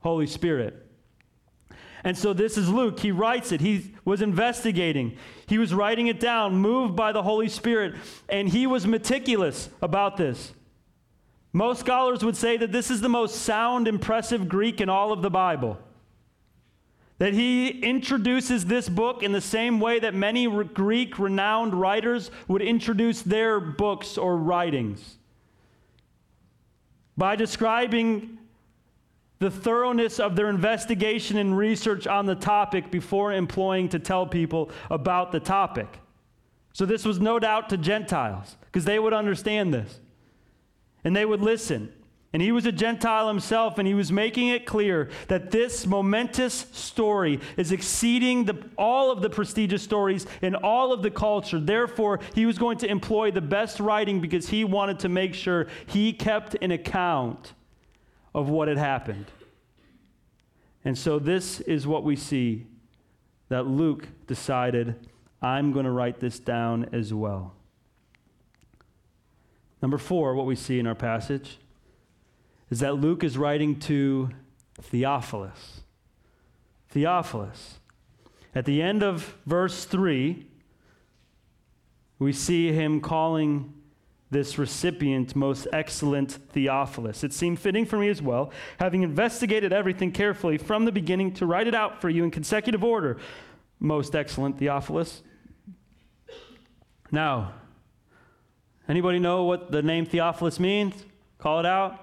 [0.00, 0.85] Holy Spirit.
[2.06, 3.00] And so this is Luke.
[3.00, 3.60] He writes it.
[3.60, 5.16] He was investigating.
[5.48, 7.96] He was writing it down, moved by the Holy Spirit,
[8.28, 10.52] and he was meticulous about this.
[11.52, 15.20] Most scholars would say that this is the most sound, impressive Greek in all of
[15.20, 15.78] the Bible.
[17.18, 22.62] That he introduces this book in the same way that many Greek renowned writers would
[22.62, 25.16] introduce their books or writings
[27.16, 28.38] by describing
[29.38, 34.70] the thoroughness of their investigation and research on the topic before employing to tell people
[34.90, 36.00] about the topic.
[36.72, 40.00] So, this was no doubt to Gentiles because they would understand this
[41.04, 41.92] and they would listen.
[42.32, 46.66] And he was a Gentile himself, and he was making it clear that this momentous
[46.72, 51.58] story is exceeding the, all of the prestigious stories in all of the culture.
[51.58, 55.68] Therefore, he was going to employ the best writing because he wanted to make sure
[55.86, 57.54] he kept an account
[58.36, 59.24] of what had happened.
[60.84, 62.66] And so, this is what we see
[63.48, 65.08] that Luke decided
[65.40, 67.54] I'm going to write this down as well.
[69.80, 71.58] Number four, what we see in our passage
[72.70, 74.30] is that Luke is writing to
[74.80, 75.80] Theophilus.
[76.90, 77.78] Theophilus.
[78.54, 80.46] At the end of verse 3,
[82.18, 83.72] we see him calling
[84.30, 87.22] this recipient most excellent Theophilus.
[87.22, 91.46] It seemed fitting for me as well, having investigated everything carefully from the beginning, to
[91.46, 93.18] write it out for you in consecutive order,
[93.78, 95.22] most excellent Theophilus.
[97.12, 97.52] Now,
[98.88, 101.04] anybody know what the name Theophilus means?
[101.38, 102.02] Call it out.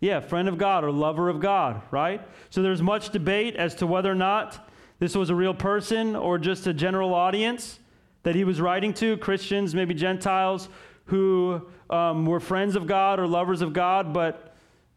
[0.00, 2.20] Yeah, friend of God or lover of God, right?
[2.50, 6.38] So there's much debate as to whether or not this was a real person or
[6.38, 7.78] just a general audience
[8.22, 10.68] that he was writing to Christians, maybe Gentiles
[11.06, 14.54] who um, were friends of God or lovers of God, but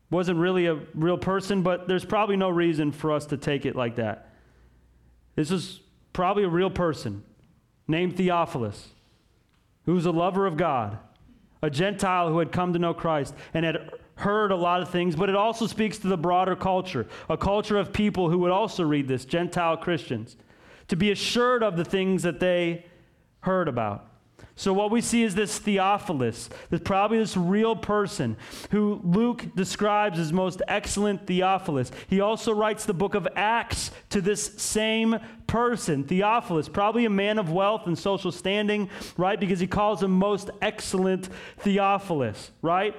[0.10, 1.64] wasn't really a real person.
[1.64, 4.30] But there's probably no reason for us to take it like that.
[5.36, 5.80] This was
[6.14, 7.24] probably a real person
[7.88, 8.90] named Theophilus,
[9.86, 10.98] who was a lover of God,
[11.62, 15.16] a Gentile who had come to know Christ and had heard a lot of things,
[15.16, 18.84] but it also speaks to the broader culture, a culture of people who would also
[18.84, 20.38] read this, Gentile Christians,
[20.88, 22.86] to be assured of the things that they
[23.42, 24.08] heard about.
[24.56, 28.38] So, what we see is this Theophilus, this probably this real person
[28.70, 31.92] who Luke describes as most excellent Theophilus.
[32.08, 37.40] He also writes the book of Acts to this same person, Theophilus, probably a man
[37.40, 39.40] of wealth and social standing, right?
[39.40, 42.96] Because he calls him most excellent Theophilus, right?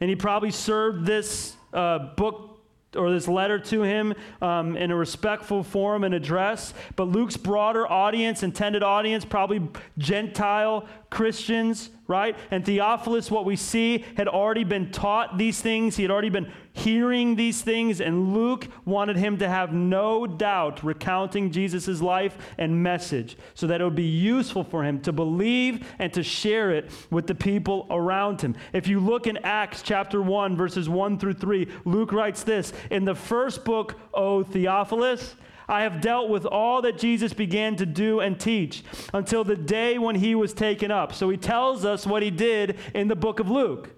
[0.00, 2.53] And he probably served this uh, book
[2.96, 6.74] or this letter to him um, in a respectful form and address.
[6.96, 9.62] But Luke's broader audience, intended audience, probably
[9.98, 12.36] Gentile Christians, right?
[12.50, 15.96] And Theophilus, what we see, had already been taught these things.
[15.96, 20.82] He had already been hearing these things, and Luke wanted him to have no doubt
[20.82, 25.86] recounting Jesus' life and message so that it would be useful for him to believe
[25.98, 28.56] and to share it with the people around him.
[28.72, 33.04] If you look in Acts chapter 1, verses 1 through 3, Luke writes this In
[33.04, 35.36] the first book, O Theophilus,
[35.68, 39.98] I have dealt with all that Jesus began to do and teach until the day
[39.98, 41.14] when he was taken up.
[41.14, 43.90] So he tells us what he did in the book of Luke,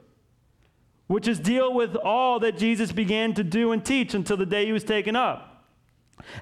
[1.06, 4.66] which is deal with all that Jesus began to do and teach until the day
[4.66, 5.52] he was taken up.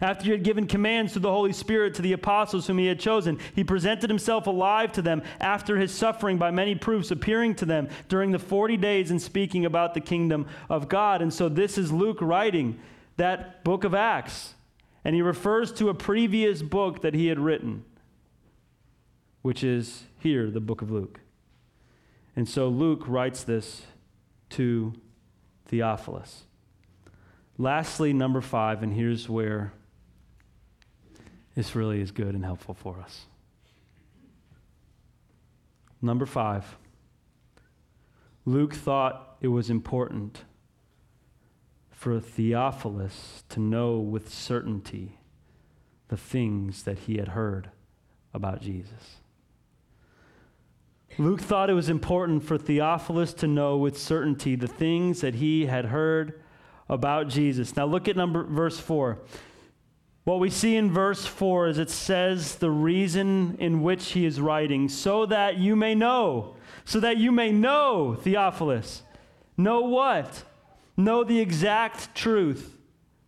[0.01, 3.01] After he had given commands to the Holy Spirit to the apostles whom he had
[3.01, 7.67] chosen, he presented himself alive to them after his suffering by many proofs, appearing to
[7.67, 11.23] them during the 40 days and speaking about the kingdom of God.
[11.23, 12.79] And so this is Luke writing
[13.17, 14.54] that book of Acts.
[15.05, 17.85] And he refers to a previous book that he had written,
[19.43, 21.21] which is here, the book of Luke.
[22.35, 23.83] And so Luke writes this
[24.51, 24.95] to
[25.67, 26.45] Theophilus.
[27.59, 29.73] Lastly, number five, and here's where
[31.55, 33.27] this really is good and helpful for us.
[36.03, 36.77] Number five,
[38.45, 40.45] Luke thought it was important
[42.05, 45.19] for Theophilus to know with certainty
[46.09, 47.71] the things that he had heard
[48.35, 49.23] about Jesus.
[51.17, 55.65] Luke thought it was important for Theophilus to know with certainty the things that he
[55.65, 56.43] had heard
[56.91, 57.75] about Jesus.
[57.75, 59.19] Now look at number verse 4.
[60.25, 64.43] What we see in verse 4 is it says the reason in which he is
[64.43, 69.01] writing so that you may know, so that you may know Theophilus.
[69.57, 70.45] Know what?
[70.97, 72.79] Know the exact truth.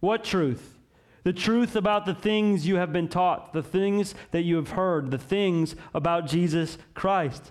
[0.01, 0.79] What truth?
[1.25, 5.11] The truth about the things you have been taught, the things that you have heard,
[5.11, 7.51] the things about Jesus Christ.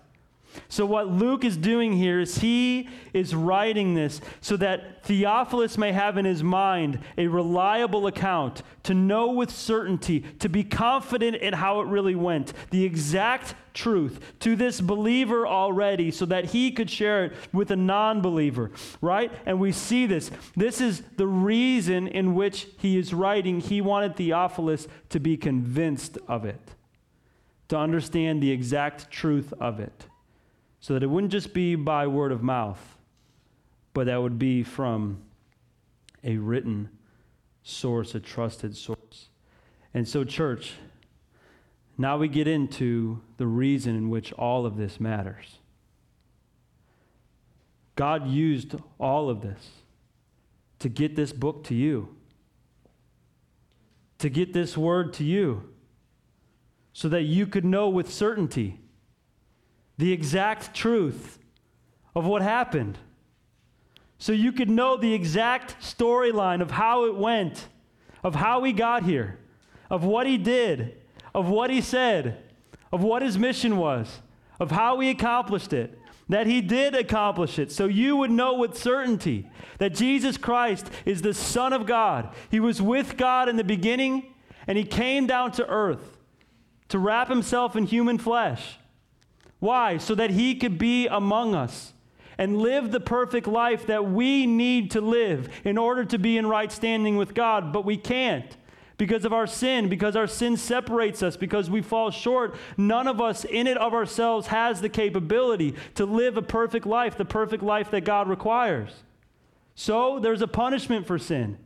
[0.69, 5.91] So, what Luke is doing here is he is writing this so that Theophilus may
[5.91, 11.53] have in his mind a reliable account, to know with certainty, to be confident in
[11.53, 16.89] how it really went, the exact truth to this believer already, so that he could
[16.89, 19.31] share it with a non believer, right?
[19.45, 20.31] And we see this.
[20.55, 23.59] This is the reason in which he is writing.
[23.59, 26.61] He wanted Theophilus to be convinced of it,
[27.67, 30.07] to understand the exact truth of it
[30.85, 32.95] so that it wouldn't just be by word of mouth,
[33.95, 35.19] but that would be from
[36.23, 36.87] a written
[37.63, 39.29] source, a trusted source.
[39.95, 40.73] And so, church,
[41.97, 45.57] now we get into the reason in which all of this matters.
[47.95, 49.67] God used all of this
[50.77, 52.15] to get this book to you,
[54.19, 55.67] to get this word to you,
[56.93, 58.81] so that you could know with certainty
[59.97, 61.39] the exact truth
[62.15, 62.97] of what happened.
[64.17, 67.67] So you could know the exact storyline of how it went,
[68.23, 69.39] of how he got here,
[69.89, 70.97] of what he did,
[71.33, 72.43] of what he said,
[72.91, 74.21] of what his mission was,
[74.59, 78.77] of how he accomplished it, that he did accomplish it, so you would know with
[78.77, 82.33] certainty that Jesus Christ is the Son of God.
[82.49, 84.33] He was with God in the beginning,
[84.65, 86.17] and he came down to earth
[86.89, 88.79] to wrap himself in human flesh.
[89.65, 89.97] Why?
[89.97, 91.93] So that he could be among us
[92.37, 96.45] and live the perfect life that we need to live in order to be in
[96.45, 98.55] right standing with God, but we can't
[98.97, 102.55] because of our sin, because our sin separates us, because we fall short.
[102.77, 107.17] None of us in it of ourselves has the capability to live a perfect life,
[107.17, 108.91] the perfect life that God requires.
[109.73, 111.57] So there's a punishment for sin.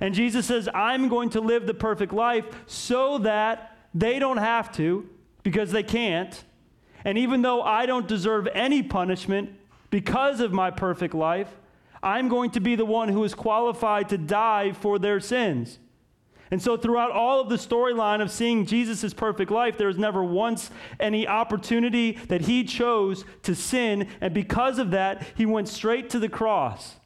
[0.00, 4.72] And Jesus says, I'm going to live the perfect life so that they don't have
[4.76, 5.08] to,
[5.42, 6.42] because they can't.
[7.04, 9.50] And even though I don't deserve any punishment
[9.90, 11.48] because of my perfect life,
[12.02, 15.78] I'm going to be the one who is qualified to die for their sins.
[16.50, 20.24] And so, throughout all of the storyline of seeing Jesus' perfect life, there was never
[20.24, 24.08] once any opportunity that he chose to sin.
[24.20, 26.97] And because of that, he went straight to the cross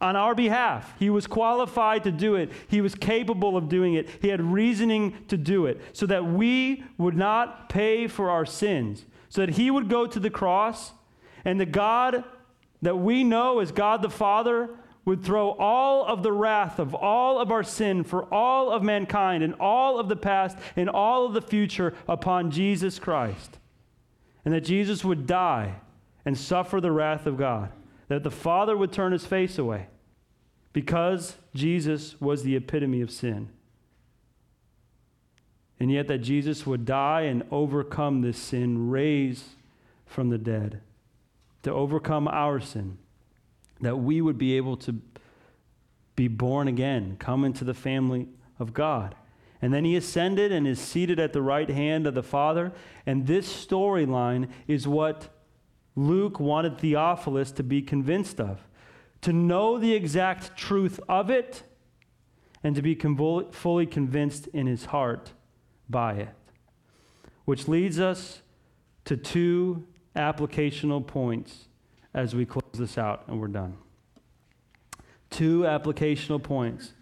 [0.00, 0.94] on our behalf.
[0.98, 5.16] He was qualified to do it, he was capable of doing it, he had reasoning
[5.28, 9.70] to do it, so that we would not pay for our sins, so that he
[9.70, 10.92] would go to the cross,
[11.44, 12.24] and the God
[12.82, 14.70] that we know as God the Father
[15.06, 19.42] would throw all of the wrath of all of our sin for all of mankind
[19.42, 23.58] and all of the past and all of the future upon Jesus Christ.
[24.44, 25.76] And that Jesus would die
[26.24, 27.70] and suffer the wrath of God.
[28.08, 29.88] That the Father would turn his face away
[30.72, 33.48] because Jesus was the epitome of sin.
[35.78, 39.56] And yet, that Jesus would die and overcome this sin, raise
[40.06, 40.80] from the dead,
[41.64, 42.96] to overcome our sin
[43.80, 45.00] that we would be able to
[46.14, 48.28] be born again, come into the family
[48.58, 49.14] of God.
[49.60, 52.72] And then he ascended and is seated at the right hand of the Father.
[53.04, 55.28] And this storyline is what
[55.96, 58.60] Luke wanted Theophilus to be convinced of
[59.22, 61.62] to know the exact truth of it
[62.62, 65.32] and to be fully convinced in his heart
[65.88, 66.34] by it.
[67.44, 68.42] Which leads us
[69.06, 71.66] to two applicational points
[72.12, 73.76] as we close this out and we're done.
[75.30, 76.92] Two applicational points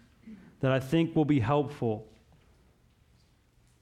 [0.61, 2.07] that I think will be helpful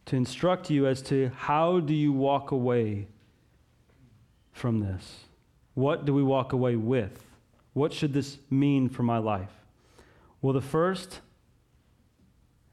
[0.05, 3.07] to instruct you as to how do you walk away
[4.53, 5.25] from this?
[5.73, 7.25] What do we walk away with?
[7.73, 9.51] What should this mean for my life?
[10.41, 11.19] Well, the first,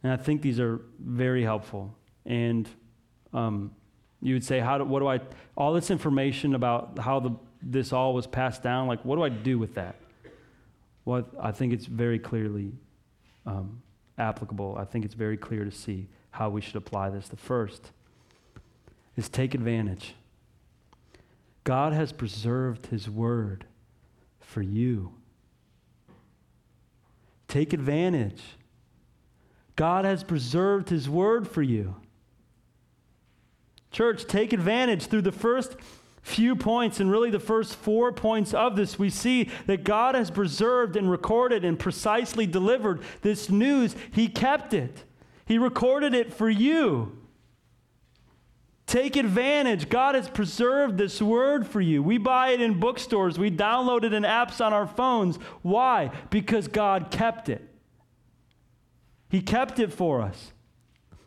[0.02, 1.94] and I think these are very helpful,
[2.26, 2.68] and
[3.32, 3.72] um,
[4.20, 5.20] you would say, how do, what do I,
[5.56, 7.30] all this information about how the
[7.62, 9.96] this all was passed down, like, what do I do with that?
[11.04, 12.72] Well, I think it's very clearly
[13.46, 13.82] um,
[14.18, 14.76] applicable.
[14.78, 17.28] I think it's very clear to see how we should apply this.
[17.28, 17.90] The first
[19.16, 20.14] is take advantage.
[21.64, 23.64] God has preserved His word
[24.40, 25.12] for you.
[27.48, 28.42] Take advantage.
[29.76, 31.96] God has preserved His word for you.
[33.90, 35.76] Church, take advantage through the first
[36.22, 40.30] few points, and really the first four points of this, we see that God has
[40.30, 43.96] preserved and recorded and precisely delivered this news.
[44.12, 45.04] He kept it,
[45.46, 47.19] He recorded it for you.
[48.90, 49.88] Take advantage.
[49.88, 52.02] God has preserved this word for you.
[52.02, 55.36] We buy it in bookstores, we download it in apps on our phones.
[55.62, 56.10] Why?
[56.28, 57.62] Because God kept it.
[59.28, 60.50] He kept it for us.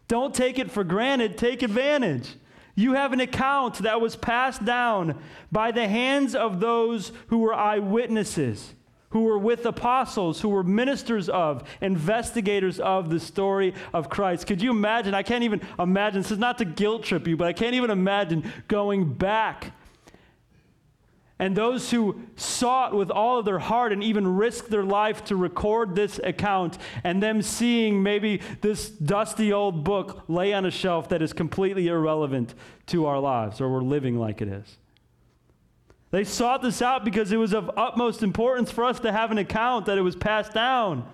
[0.09, 2.35] Don't take it for granted, take advantage.
[2.75, 5.17] You have an account that was passed down
[5.49, 8.73] by the hands of those who were eyewitnesses,
[9.13, 14.45] who were with apostles, who were ministers of, investigators of the story of Christ.
[14.45, 15.13] Could you imagine?
[15.13, 16.21] I can't even imagine.
[16.21, 19.71] This is not to guilt trip you, but I can't even imagine going back
[21.39, 25.35] and those who sought with all of their heart and even risked their life to
[25.35, 31.09] record this account, and them seeing maybe this dusty old book lay on a shelf
[31.09, 32.53] that is completely irrelevant
[32.85, 34.77] to our lives, or we're living like it is.
[36.13, 39.39] They sought this out because it was of utmost importance for us to have an
[39.39, 41.11] account that it was passed down.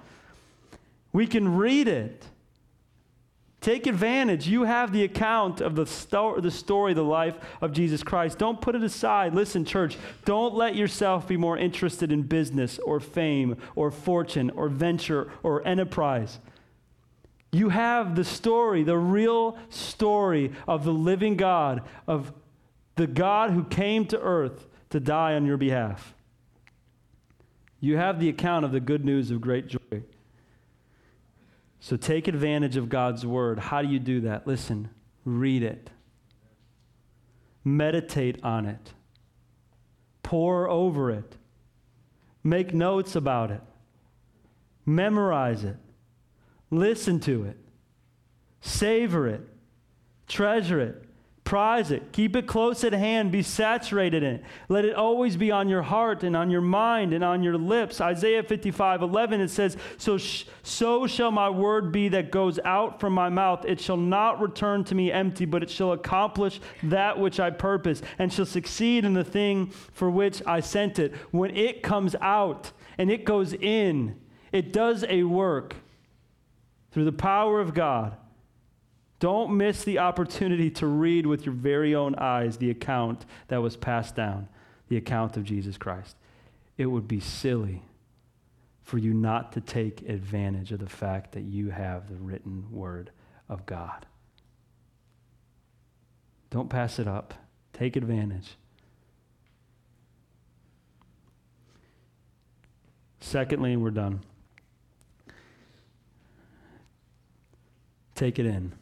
[1.13, 2.25] We can read it.
[3.61, 4.49] Take advantage.
[4.49, 8.39] You have the account of the, sto- the story, the life of Jesus Christ.
[8.39, 9.33] Don't put it aside.
[9.33, 14.67] Listen, church, don't let yourself be more interested in business or fame or fortune or
[14.67, 16.39] venture or enterprise.
[17.53, 22.33] You have the story, the real story of the living God, of
[22.97, 26.13] the God who came to earth to die on your behalf.
[27.79, 30.03] You have the account of the good news of great joy.
[31.79, 33.59] So take advantage of God's word.
[33.59, 34.45] How do you do that?
[34.45, 34.89] Listen,
[35.23, 35.89] read it,
[37.63, 38.93] meditate on it,
[40.23, 41.37] pore over it,
[42.43, 43.61] make notes about it,
[44.85, 45.77] memorize it,
[46.69, 47.57] listen to it,
[48.59, 49.41] savor it,
[50.27, 51.05] treasure it,
[51.49, 52.11] Prize it.
[52.11, 53.31] Keep it close at hand.
[53.31, 54.43] Be saturated in it.
[54.67, 57.99] Let it always be on your heart and on your mind and on your lips.
[57.99, 62.99] Isaiah 55 11, it says, So, sh- so shall my word be that goes out
[62.99, 63.65] from my mouth.
[63.65, 68.03] It shall not return to me empty, but it shall accomplish that which I purpose
[68.19, 71.15] and shall succeed in the thing for which I sent it.
[71.31, 74.21] When it comes out and it goes in,
[74.51, 75.77] it does a work
[76.91, 78.18] through the power of God
[79.19, 83.75] don't miss the opportunity to read with your very own eyes the account that was
[83.75, 84.47] passed down,
[84.87, 86.15] the account of Jesus Christ.
[86.77, 87.83] It would be silly
[88.81, 93.11] for you not to take advantage of the fact that you have the written word
[93.49, 94.05] of God.
[96.49, 97.33] Don't pass it up.
[97.73, 98.55] Take advantage.
[103.19, 104.21] Secondly, we're done.
[108.15, 108.78] Take it in.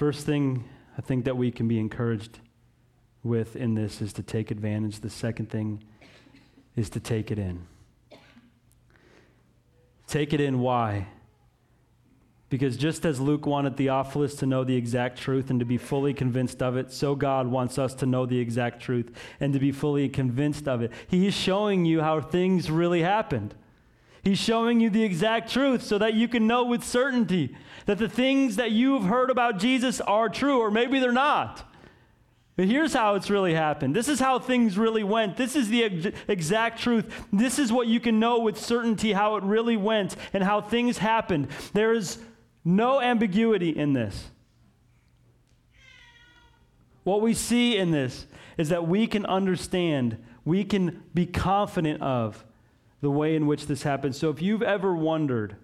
[0.00, 0.64] First thing
[0.96, 2.38] I think that we can be encouraged
[3.22, 5.00] with in this is to take advantage.
[5.00, 5.84] The second thing
[6.74, 7.66] is to take it in.
[10.06, 11.08] Take it in, why?
[12.48, 16.14] Because just as Luke wanted Theophilus to know the exact truth and to be fully
[16.14, 19.70] convinced of it, so God wants us to know the exact truth and to be
[19.70, 20.92] fully convinced of it.
[21.08, 23.54] He is showing you how things really happened.
[24.22, 27.56] He's showing you the exact truth so that you can know with certainty
[27.86, 31.66] that the things that you've heard about Jesus are true, or maybe they're not.
[32.56, 33.96] But here's how it's really happened.
[33.96, 35.38] This is how things really went.
[35.38, 37.26] This is the ex- exact truth.
[37.32, 40.98] This is what you can know with certainty how it really went and how things
[40.98, 41.48] happened.
[41.72, 42.18] There is
[42.62, 44.28] no ambiguity in this.
[47.02, 48.26] What we see in this
[48.58, 52.44] is that we can understand, we can be confident of
[53.00, 54.14] the way in which this happened.
[54.14, 55.56] So if you've ever wondered,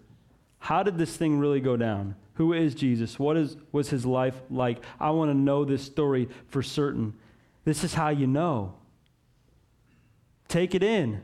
[0.58, 2.16] how did this thing really go down?
[2.34, 3.18] Who is Jesus?
[3.18, 4.82] What is, was his life like?
[5.00, 7.14] I want to know this story for certain.
[7.64, 8.74] This is how you know.
[10.48, 11.22] Take it in.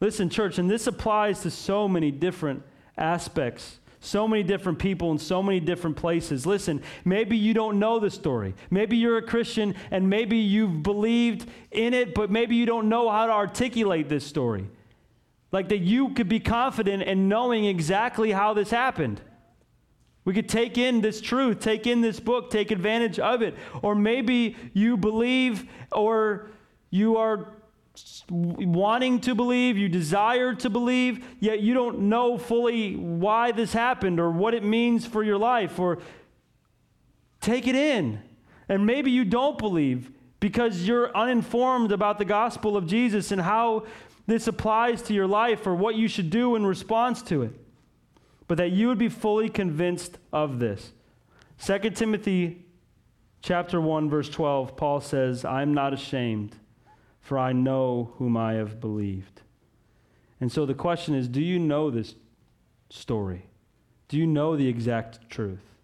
[0.00, 2.62] Listen, church, and this applies to so many different
[2.96, 6.46] aspects, so many different people in so many different places.
[6.46, 8.54] Listen, maybe you don't know the story.
[8.70, 13.10] Maybe you're a Christian and maybe you've believed in it, but maybe you don't know
[13.10, 14.68] how to articulate this story.
[15.52, 19.20] Like that you could be confident in knowing exactly how this happened.
[20.24, 23.56] We could take in this truth, take in this book, take advantage of it.
[23.82, 26.50] Or maybe you believe or
[26.90, 27.54] you are
[28.28, 34.20] wanting to believe, you desire to believe, yet you don't know fully why this happened
[34.20, 35.78] or what it means for your life.
[35.78, 35.98] Or
[37.40, 38.20] take it in.
[38.68, 43.86] And maybe you don't believe because you're uninformed about the gospel of Jesus and how
[44.26, 47.52] this applies to your life or what you should do in response to it,
[48.48, 50.92] but that you would be fully convinced of this.
[51.64, 52.64] 2 Timothy
[53.42, 56.56] chapter 1 verse 12 Paul says, "I'm not ashamed,
[57.20, 59.42] for I know whom I have believed."
[60.40, 62.14] And so the question is, do you know this
[62.88, 63.46] story?
[64.08, 65.76] Do you know the exact truth?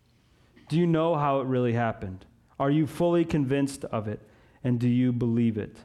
[0.68, 2.24] Do you know how it really happened?
[2.58, 4.20] Are you fully convinced of it?
[4.66, 5.76] And do you believe it?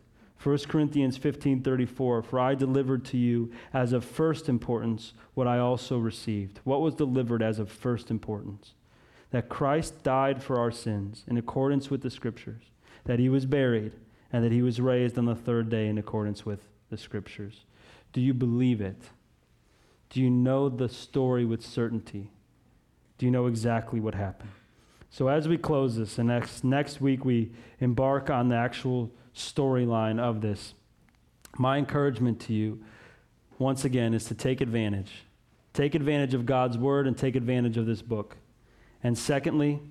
[0.42, 6.00] 1 Corinthians 15:34 For I delivered to you as of first importance what I also
[6.00, 6.62] received.
[6.64, 8.74] What was delivered as of first importance?
[9.30, 12.72] That Christ died for our sins in accordance with the scriptures,
[13.06, 13.92] that he was buried,
[14.34, 17.66] and that he was raised on the third day in accordance with the scriptures.
[18.14, 19.12] Do you believe it?
[20.10, 22.32] Do you know the story with certainty?
[23.20, 24.50] Do you know exactly what happened?
[25.12, 30.20] So as we close this, and next, next week we embark on the actual storyline
[30.20, 30.74] of this.
[31.57, 32.82] My encouragement to you,
[33.59, 35.12] once again, is to take advantage.
[35.74, 38.38] Take advantage of God's word and take advantage of this book.
[39.03, 39.82] And secondly,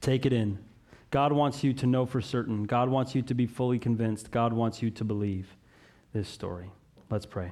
[0.00, 0.60] take it in.
[1.10, 2.62] God wants you to know for certain.
[2.62, 4.30] God wants you to be fully convinced.
[4.30, 5.48] God wants you to believe
[6.12, 6.70] this story.
[7.10, 7.50] Let's pray.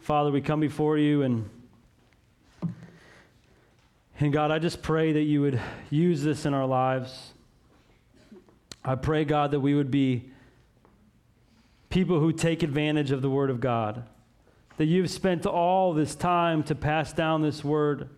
[0.00, 1.48] Father, we come before you and
[4.22, 5.60] and God, I just pray that you would
[5.90, 7.32] use this in our lives.
[8.84, 10.30] I pray, God, that we would be
[11.90, 14.04] people who take advantage of the Word of God.
[14.76, 18.08] That you've spent all this time to pass down this Word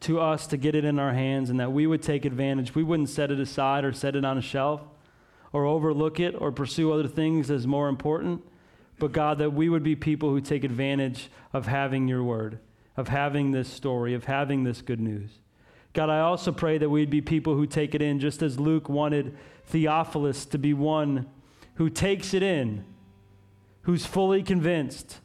[0.00, 2.74] to us to get it in our hands, and that we would take advantage.
[2.74, 4.82] We wouldn't set it aside or set it on a shelf
[5.50, 8.42] or overlook it or pursue other things as more important,
[8.98, 12.58] but God, that we would be people who take advantage of having your word,
[12.96, 15.40] of having this story, of having this good news.
[15.92, 18.88] God, I also pray that we'd be people who take it in, just as Luke
[18.88, 19.36] wanted
[19.66, 21.26] Theophilus to be one
[21.76, 22.84] who takes it in,
[23.82, 25.20] who's fully convinced,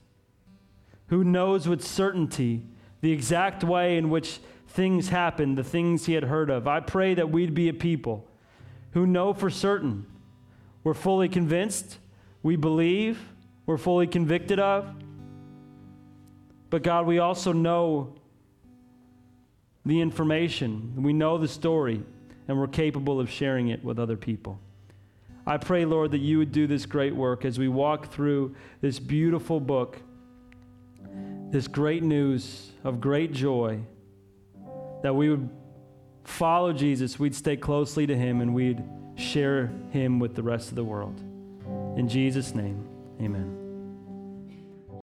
[1.07, 2.63] who knows with certainty
[3.01, 6.67] the exact way in which things happened, the things he had heard of.
[6.67, 8.27] I pray that we'd be a people
[8.91, 10.05] who know for certain
[10.83, 11.97] we're fully convinced,
[12.41, 13.19] we believe,
[13.65, 14.89] we're fully convicted of.
[16.69, 18.15] But God, we also know
[19.85, 22.03] the information, we know the story,
[22.47, 24.59] and we're capable of sharing it with other people.
[25.47, 28.99] I pray, Lord, that you would do this great work as we walk through this
[28.99, 29.99] beautiful book,
[31.49, 33.79] this great news of great joy,
[35.01, 35.49] that we would
[36.23, 38.83] follow Jesus, we'd stay closely to him, and we'd
[39.15, 41.19] share him with the rest of the world.
[41.97, 42.87] In Jesus' name,
[43.19, 43.58] amen.